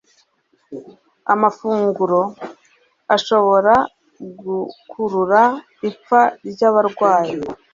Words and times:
amafunguro 1.33 2.21
ashobora 3.15 3.73
gukurura 4.43 5.41
ipfa 5.89 6.21
ryabarwayi 6.49 7.35